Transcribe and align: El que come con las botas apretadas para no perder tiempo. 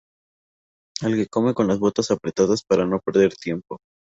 El 1.09 1.15
que 1.19 1.27
come 1.37 1.53
con 1.53 1.67
las 1.67 1.77
botas 1.77 2.09
apretadas 2.09 2.63
para 2.63 2.87
no 2.87 2.99
perder 3.01 3.35
tiempo. 3.35 3.77